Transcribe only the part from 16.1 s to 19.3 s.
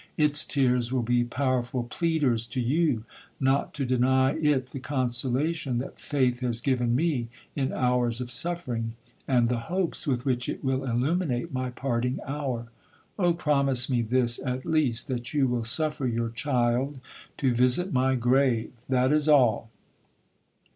child to visit my grave—that is